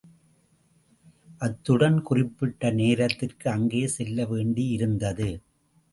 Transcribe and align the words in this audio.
அத்துடன் 1.41 2.01
குறிப்பிட்ட 2.01 2.71
நேரத்திற்கு 2.71 3.49
அங்கே 3.49 3.87
செல்ல 3.87 4.25
வேண்டியிருந்தது. 4.25 5.29